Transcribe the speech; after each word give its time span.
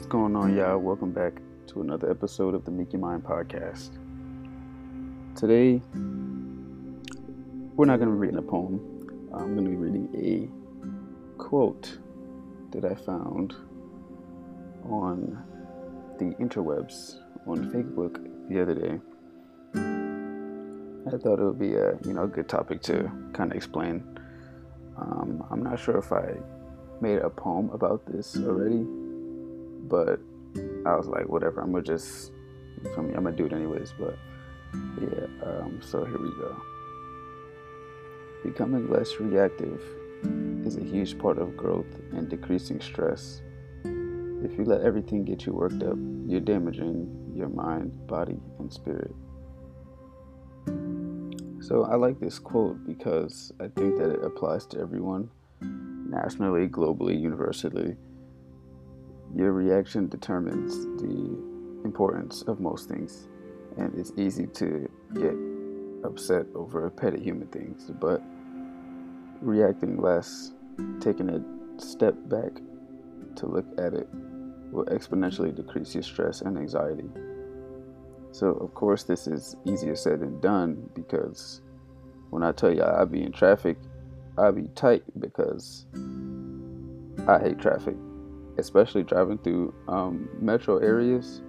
What's 0.00 0.08
going 0.08 0.34
on, 0.34 0.56
y'all? 0.56 0.78
Welcome 0.78 1.12
back 1.12 1.42
to 1.66 1.82
another 1.82 2.10
episode 2.10 2.54
of 2.54 2.64
the 2.64 2.70
Make 2.70 2.94
Your 2.94 3.02
Mind 3.02 3.22
podcast. 3.22 3.90
Today, 5.36 5.82
we're 7.76 7.84
not 7.84 7.98
going 7.98 8.08
to 8.08 8.14
be 8.14 8.18
reading 8.18 8.38
a 8.38 8.42
poem. 8.42 8.80
I'm 9.34 9.54
going 9.54 9.64
to 9.66 9.70
be 9.70 9.76
reading 9.76 10.08
a 10.16 11.38
quote 11.38 11.98
that 12.70 12.86
I 12.86 12.94
found 12.94 13.54
on 14.84 15.36
the 16.18 16.34
interwebs 16.42 17.18
on 17.46 17.70
Facebook 17.70 18.26
the 18.48 18.62
other 18.62 18.74
day. 18.74 18.98
I 21.08 21.18
thought 21.18 21.40
it 21.40 21.44
would 21.44 21.58
be 21.58 21.74
a 21.74 21.98
you 22.06 22.14
know 22.14 22.22
a 22.22 22.26
good 22.26 22.48
topic 22.48 22.80
to 22.84 23.12
kind 23.34 23.50
of 23.50 23.56
explain. 23.58 24.18
Um, 24.96 25.44
I'm 25.50 25.62
not 25.62 25.78
sure 25.78 25.98
if 25.98 26.10
I 26.10 26.36
made 27.02 27.18
a 27.18 27.28
poem 27.28 27.68
about 27.74 28.06
this 28.06 28.38
already, 28.38 28.86
but 29.88 30.20
I 30.86 30.96
was 30.96 31.06
like, 31.06 31.28
whatever. 31.28 31.60
I'm 31.60 31.72
gonna 31.72 31.84
just, 31.84 32.32
for 32.94 33.02
me, 33.02 33.14
I'm 33.14 33.24
gonna 33.24 33.36
do 33.36 33.46
it 33.46 33.52
anyways. 33.52 33.92
But 33.98 34.18
yeah, 35.00 35.26
um, 35.42 35.80
so 35.82 36.04
here 36.04 36.18
we 36.18 36.30
go. 36.30 36.56
Becoming 38.44 38.88
less 38.90 39.20
reactive 39.20 39.82
is 40.64 40.76
a 40.76 40.82
huge 40.82 41.18
part 41.18 41.38
of 41.38 41.56
growth 41.56 41.94
and 42.12 42.28
decreasing 42.28 42.80
stress. 42.80 43.42
If 43.84 44.56
you 44.56 44.64
let 44.64 44.80
everything 44.80 45.24
get 45.24 45.44
you 45.44 45.52
worked 45.52 45.82
up, 45.82 45.96
you're 46.26 46.40
damaging 46.40 47.32
your 47.34 47.48
mind, 47.48 48.06
body, 48.06 48.38
and 48.58 48.72
spirit. 48.72 49.14
So 51.60 51.84
I 51.84 51.96
like 51.96 52.18
this 52.18 52.38
quote 52.38 52.84
because 52.86 53.52
I 53.60 53.68
think 53.68 53.98
that 53.98 54.10
it 54.10 54.24
applies 54.24 54.66
to 54.66 54.80
everyone, 54.80 55.30
nationally, 55.60 56.66
globally, 56.68 57.20
universally. 57.20 57.96
Your 59.34 59.52
reaction 59.52 60.08
determines 60.08 60.74
the 61.00 61.38
importance 61.84 62.42
of 62.42 62.60
most 62.60 62.88
things, 62.88 63.28
and 63.76 63.94
it's 63.98 64.12
easy 64.16 64.46
to 64.46 64.90
get 65.14 65.34
upset 66.04 66.46
over 66.54 66.90
petty 66.90 67.20
human 67.20 67.46
things, 67.48 67.90
but 68.00 68.22
reacting 69.40 70.00
less, 70.00 70.52
taking 71.00 71.30
a 71.30 71.80
step 71.80 72.14
back 72.28 72.52
to 73.36 73.46
look 73.46 73.66
at 73.78 73.94
it, 73.94 74.08
will 74.72 74.84
exponentially 74.86 75.54
decrease 75.54 75.94
your 75.94 76.02
stress 76.02 76.42
and 76.42 76.58
anxiety. 76.58 77.08
So, 78.32 78.48
of 78.52 78.74
course, 78.74 79.02
this 79.04 79.26
is 79.26 79.56
easier 79.64 79.96
said 79.96 80.20
than 80.20 80.40
done 80.40 80.88
because 80.94 81.62
when 82.30 82.42
I 82.42 82.52
tell 82.52 82.72
y'all 82.72 83.00
I 83.00 83.04
be 83.04 83.22
in 83.22 83.32
traffic, 83.32 83.76
I 84.38 84.50
be 84.52 84.68
tight 84.74 85.02
because 85.18 85.86
I 87.26 87.38
hate 87.40 87.58
traffic, 87.58 87.96
especially 88.60 89.02
driving 89.02 89.38
through 89.38 89.74
um, 89.88 90.28
metro 90.40 90.78
areas 90.78 91.42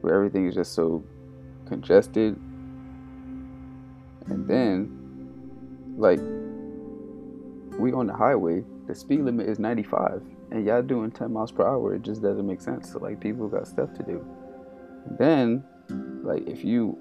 where 0.00 0.14
everything 0.14 0.46
is 0.46 0.54
just 0.54 0.74
so 0.74 1.04
congested. 1.66 2.36
And 4.26 4.46
then, 4.46 5.96
like, 5.96 6.20
we 7.78 7.92
on 7.92 8.06
the 8.06 8.14
highway, 8.14 8.64
the 8.86 8.94
speed 8.94 9.20
limit 9.20 9.48
is 9.48 9.58
95, 9.58 10.22
and 10.50 10.66
y'all 10.66 10.82
doing 10.82 11.10
10 11.10 11.32
miles 11.32 11.52
per 11.52 11.66
hour. 11.66 11.94
It 11.94 12.02
just 12.02 12.22
doesn't 12.22 12.46
make 12.46 12.60
sense. 12.60 12.92
So, 12.92 12.98
like, 12.98 13.20
people 13.20 13.48
got 13.48 13.66
stuff 13.66 13.92
to 13.94 14.02
do. 14.02 14.24
And 15.06 15.18
then 15.18 15.64
like 16.22 16.46
if 16.46 16.64
you 16.64 16.98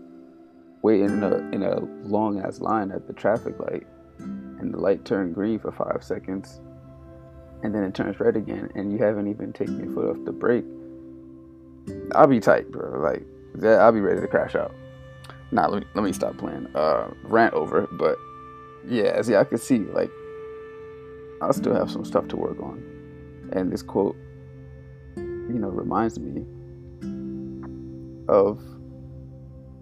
wait 0.82 1.02
in 1.02 1.24
a 1.24 1.38
in 1.52 1.64
a 1.64 1.80
long 2.08 2.40
ass 2.40 2.60
line 2.60 2.92
at 2.92 3.08
the 3.08 3.14
traffic 3.14 3.60
light 3.60 3.86
and 4.18 4.74
the 4.74 4.78
light 4.78 5.06
turned 5.06 5.36
green 5.36 5.60
for 5.60 5.72
five 5.72 6.04
seconds 6.04 6.62
and 7.64 7.74
then 7.74 7.84
it 7.84 7.94
turns 7.94 8.20
red 8.20 8.36
again 8.36 8.70
and 8.76 8.92
you 8.92 8.98
haven't 9.00 9.28
even 9.28 9.54
taken 9.54 9.80
your 9.80 9.94
foot 9.94 10.10
off 10.10 10.26
the 10.26 10.32
brake, 10.32 10.66
I'll 12.16 12.28
be 12.28 12.40
tight, 12.40 12.72
bro. 12.72 13.00
Like 13.00 13.26
that 13.56 13.80
I'll 13.80 13.92
be 13.92 14.02
ready 14.02 14.22
to 14.22 14.28
crash 14.28 14.56
out. 14.56 14.74
Nah, 15.52 15.68
let 15.68 15.82
me 15.82 15.88
let 15.96 16.04
me 16.04 16.14
stop 16.14 16.38
playing. 16.38 16.68
Uh 16.76 17.10
rant 17.24 17.54
over, 17.54 17.88
but 17.92 18.18
yeah, 18.88 19.12
as 19.16 19.30
y'all 19.30 19.46
can 19.46 19.58
see, 19.58 19.80
like 19.80 20.12
I'll 21.42 21.54
still 21.54 21.74
have 21.74 21.90
some 21.90 22.06
stuff 22.06 22.28
to 22.30 22.36
work 22.36 22.60
on. 22.62 22.84
And 23.54 23.72
this 23.72 23.82
quote, 23.82 24.16
you 25.16 25.58
know, 25.60 25.70
reminds 25.70 26.20
me 26.20 26.46
of 28.28 28.62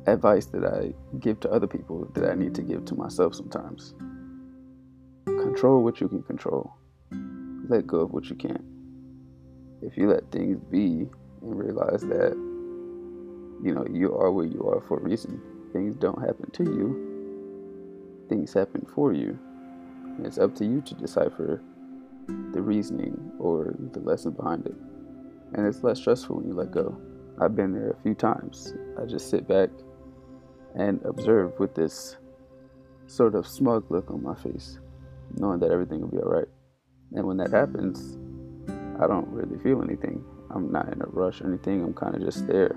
advice 0.08 0.46
that 0.48 0.64
I 0.64 0.94
give 1.20 1.40
to 1.42 1.52
other 1.52 1.68
people 1.68 2.10
that 2.14 2.30
I 2.30 2.36
need 2.36 2.56
to 2.56 2.62
give 2.62 2.86
to 2.86 2.96
myself 2.96 3.36
sometimes. 3.36 3.94
Control 5.26 5.84
what 5.84 6.00
you 6.00 6.08
can 6.08 6.24
control. 6.24 6.74
Let 7.70 7.88
go 7.88 8.00
of 8.00 8.12
what 8.12 8.30
you 8.30 8.36
can't. 8.36 8.64
If 9.82 9.98
you 9.98 10.10
let 10.10 10.32
things 10.32 10.60
be 10.72 11.08
and 11.42 11.60
realize 11.60 12.02
that 12.02 12.34
you 13.64 13.74
know 13.74 13.86
you 13.92 14.16
are 14.16 14.32
where 14.32 14.46
you 14.46 14.68
are 14.68 14.82
for 14.88 15.00
a 15.00 15.04
reason. 15.04 15.42
Things 15.74 15.96
don't 15.98 16.20
happen 16.20 16.50
to 16.52 16.64
you. 16.64 18.26
Things 18.30 18.54
happen 18.54 18.86
for 18.94 19.14
you. 19.14 19.38
And 20.18 20.26
it's 20.26 20.38
up 20.38 20.56
to 20.56 20.66
you 20.66 20.82
to 20.82 20.96
decipher 20.96 21.62
the 22.28 22.62
reasoning 22.62 23.32
or 23.40 23.76
the 23.92 24.00
lesson 24.00 24.32
behind 24.32 24.66
it. 24.66 24.76
And 25.54 25.66
it's 25.66 25.84
less 25.84 26.00
stressful 26.00 26.38
when 26.38 26.48
you 26.48 26.54
let 26.54 26.72
go. 26.72 26.98
I've 27.40 27.56
been 27.56 27.74
there 27.74 27.92
a 27.92 28.02
few 28.02 28.16
times. 28.16 28.74
I 29.00 29.06
just 29.06 29.30
sit 29.30 29.48
back 29.48 29.70
and 30.76 31.02
observe 31.06 31.60
with 31.60 31.76
this 31.76 32.18
sort 33.08 33.36
of 33.36 33.48
smug 33.48 33.90
look 33.90 34.12
on 34.12 34.24
my 34.24 34.36
face, 34.36 34.80
knowing 35.36 35.60
that 35.60 35.72
everything 35.72 36.02
will 36.02 36.10
be 36.10 36.18
all 36.18 36.30
right. 36.30 36.48
And 37.14 37.26
when 37.26 37.38
that 37.38 37.52
happens, 37.52 38.18
I 39.00 39.08
don't 39.08 39.28
really 39.30 39.58
feel 39.64 39.82
anything. 39.82 40.24
I'm 40.50 40.72
not 40.72 40.92
in 40.92 41.02
a 41.02 41.08
rush 41.08 41.42
or 41.42 41.48
anything. 41.48 41.84
I'm 41.84 41.94
kind 41.94 42.16
of 42.16 42.22
just 42.22 42.48
there. 42.48 42.76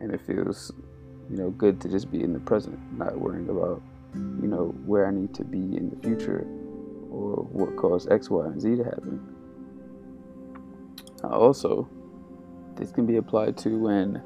And 0.00 0.12
it 0.12 0.20
feels, 0.26 0.72
you 1.30 1.36
know, 1.36 1.50
good 1.50 1.80
to 1.82 1.88
just 1.88 2.10
be 2.10 2.22
in 2.22 2.32
the 2.32 2.40
present, 2.40 2.78
not 2.96 3.18
worrying 3.18 3.48
about, 3.48 3.82
you 4.14 4.48
know, 4.48 4.74
where 4.84 5.06
I 5.06 5.10
need 5.10 5.34
to 5.34 5.44
be 5.44 5.58
in 5.58 5.90
the 5.90 5.96
future 6.06 6.46
or 7.10 7.44
what 7.52 7.76
caused 7.76 8.10
X, 8.10 8.28
Y, 8.28 8.44
and 8.44 8.60
Z 8.60 8.76
to 8.76 8.84
happen. 8.84 9.34
Also, 11.22 11.88
this 12.76 12.92
can 12.92 13.06
be 13.06 13.16
applied 13.16 13.56
to 13.58 13.78
when 13.78 14.22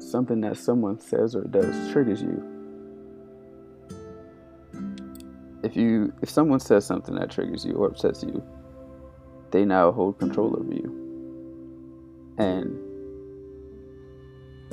something 0.00 0.40
that 0.40 0.56
someone 0.56 0.98
says 0.98 1.36
or 1.36 1.44
does 1.44 1.92
triggers 1.92 2.22
you. 2.22 2.59
If 5.62 5.76
you 5.76 6.12
if 6.22 6.30
someone 6.30 6.60
says 6.60 6.86
something 6.86 7.14
that 7.16 7.30
triggers 7.30 7.64
you 7.64 7.74
or 7.74 7.88
upsets 7.88 8.22
you, 8.22 8.42
they 9.50 9.64
now 9.64 9.92
hold 9.92 10.18
control 10.18 10.56
over 10.58 10.72
you. 10.72 10.96
And 12.38 12.78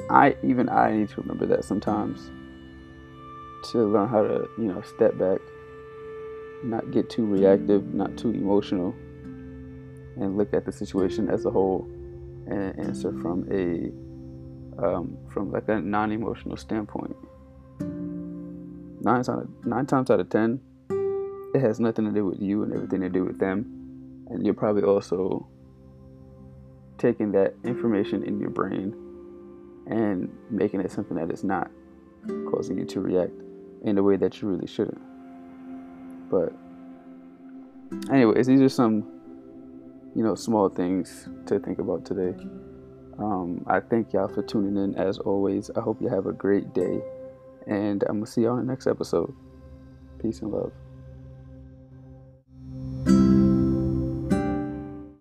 I 0.09 0.35
even 0.43 0.69
I 0.69 0.93
need 0.93 1.09
to 1.09 1.21
remember 1.21 1.45
that 1.47 1.65
sometimes 1.65 2.29
to 3.71 3.79
learn 3.79 4.07
how 4.07 4.23
to, 4.23 4.47
you 4.57 4.65
know, 4.65 4.81
step 4.81 5.17
back, 5.17 5.39
not 6.63 6.91
get 6.91 7.09
too 7.09 7.25
reactive, 7.25 7.93
not 7.93 8.15
too 8.17 8.29
emotional, 8.29 8.93
and 10.15 10.37
look 10.37 10.53
at 10.53 10.65
the 10.65 10.71
situation 10.71 11.29
as 11.29 11.45
a 11.45 11.49
whole 11.49 11.85
and 12.47 12.79
answer 12.79 13.11
from 13.21 13.45
a 13.51 13.91
um, 14.81 15.17
from 15.33 15.51
like 15.51 15.67
a 15.67 15.81
non-emotional 15.81 16.55
standpoint. 16.55 17.15
Nine, 19.01 19.23
nine 19.65 19.85
times 19.85 20.09
out 20.11 20.19
of 20.19 20.29
ten, 20.29 20.59
it 21.57 21.61
has 21.61 21.79
nothing 21.79 22.05
to 22.05 22.11
do 22.11 22.25
with 22.25 22.39
you 22.39 22.63
and 22.63 22.73
everything 22.73 23.01
to 23.01 23.09
do 23.09 23.25
with 23.25 23.39
them, 23.39 24.25
and 24.29 24.45
you're 24.45 24.53
probably 24.53 24.83
also 24.83 25.47
taking 26.97 27.31
that 27.31 27.53
information 27.63 28.23
in 28.23 28.39
your 28.39 28.49
brain 28.49 28.95
and 29.87 30.29
making 30.49 30.81
it 30.81 30.91
something 30.91 31.17
that 31.17 31.31
is 31.31 31.43
not, 31.43 31.69
causing 32.49 32.77
you 32.77 32.85
to 32.85 32.99
react 32.99 33.31
in 33.83 33.97
a 33.97 34.03
way 34.03 34.17
that 34.17 34.41
you 34.41 34.47
really 34.47 34.67
shouldn't. 34.67 35.01
But, 36.29 36.53
anyways, 38.11 38.47
these 38.47 38.61
are 38.61 38.69
some, 38.69 39.05
you 40.15 40.23
know, 40.23 40.35
small 40.35 40.69
things 40.69 41.29
to 41.45 41.59
think 41.59 41.79
about 41.79 42.05
today. 42.05 42.35
Um, 43.17 43.63
I 43.65 43.79
thank 43.79 44.13
y'all 44.13 44.27
for 44.27 44.43
tuning 44.43 44.83
in 44.83 44.95
as 44.95 45.19
always. 45.19 45.71
I 45.75 45.81
hope 45.81 46.01
you 46.01 46.09
have 46.09 46.25
a 46.25 46.33
great 46.33 46.73
day. 46.73 47.01
And 47.65 48.03
I'm 48.09 48.23
to 48.23 48.29
see 48.29 48.41
y'all 48.41 48.57
in 48.59 48.65
the 48.65 48.71
next 48.71 48.87
episode. 48.87 49.33
Peace 50.21 50.41
and 50.41 50.51
love. 50.51 50.71